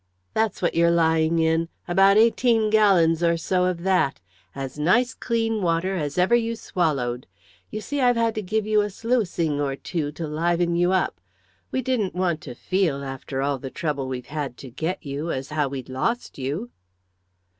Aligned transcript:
"That's 0.33 0.63
what 0.63 0.73
you're 0.73 0.89
lying 0.89 1.37
in 1.37 1.69
about 1.87 2.17
eighteen 2.17 2.71
gallons 2.71 3.21
or 3.21 3.37
so 3.37 3.65
of 3.65 3.83
that; 3.83 4.19
as 4.55 4.79
nice 4.79 5.13
clean 5.13 5.61
water 5.61 5.95
as 5.95 6.17
ever 6.17 6.33
you 6.33 6.55
swallowed. 6.55 7.27
You 7.69 7.81
see, 7.81 8.01
I've 8.01 8.15
had 8.15 8.33
to 8.33 8.41
give 8.41 8.65
you 8.65 8.81
a 8.81 8.89
sluicing 8.89 9.61
or 9.61 9.75
two, 9.75 10.11
to 10.13 10.25
liven 10.25 10.75
you 10.75 10.91
up. 10.91 11.21
We 11.71 11.83
didn't 11.83 12.15
want 12.15 12.41
to 12.41 12.55
feel, 12.55 13.03
after 13.03 13.43
all 13.43 13.59
the 13.59 13.69
trouble 13.69 14.07
we've 14.07 14.25
had 14.33 14.57
to 14.65 14.71
get 14.71 15.05
you, 15.05 15.29
as 15.29 15.49
how 15.49 15.67
we'd 15.67 15.87
lost 15.87 16.39
you." 16.39 16.71